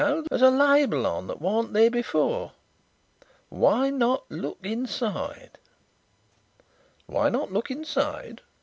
There's 0.31 0.41
a 0.41 0.49
label 0.49 1.05
on 1.05 1.27
that 1.27 1.39
wasn't 1.39 1.77
here 1.77 1.91
before. 1.91 2.53
'Why 3.49 3.91
not 3.91 4.23
look 4.31 4.57
inside?'" 4.63 5.59
"'Why 7.05 7.29
not 7.29 7.53
look 7.53 7.69
inside?'" 7.69 8.41